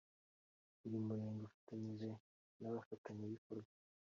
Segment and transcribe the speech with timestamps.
[0.79, 2.09] Buri murenge ufatanyije
[2.61, 3.71] n abafatanyabikorwa